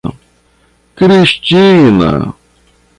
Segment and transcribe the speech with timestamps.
[0.97, 2.33] Cristina